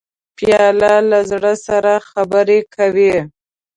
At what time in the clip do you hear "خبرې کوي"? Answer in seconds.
2.09-3.13